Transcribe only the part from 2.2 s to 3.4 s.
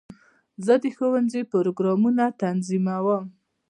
تنظیموم.